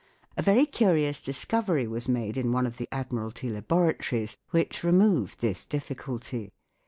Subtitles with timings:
[0.35, 5.63] A very curious discovery was made in one of the Admiralty laboratories which removed this
[5.63, 6.53] difficulty.